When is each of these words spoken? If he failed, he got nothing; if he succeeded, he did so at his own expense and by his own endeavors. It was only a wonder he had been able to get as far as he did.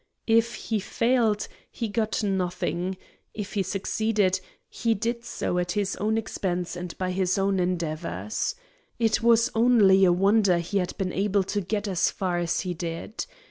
If 0.25 0.55
he 0.55 0.79
failed, 0.79 1.47
he 1.69 1.87
got 1.87 2.23
nothing; 2.23 2.97
if 3.35 3.53
he 3.53 3.61
succeeded, 3.61 4.41
he 4.67 4.95
did 4.95 5.23
so 5.23 5.59
at 5.59 5.73
his 5.73 5.95
own 5.97 6.17
expense 6.17 6.75
and 6.75 6.97
by 6.97 7.11
his 7.11 7.37
own 7.37 7.59
endeavors. 7.59 8.55
It 8.97 9.21
was 9.21 9.51
only 9.53 10.03
a 10.05 10.11
wonder 10.11 10.57
he 10.57 10.79
had 10.79 10.97
been 10.97 11.13
able 11.13 11.43
to 11.43 11.61
get 11.61 11.87
as 11.87 12.09
far 12.09 12.39
as 12.39 12.61
he 12.61 12.73
did. 12.73 13.27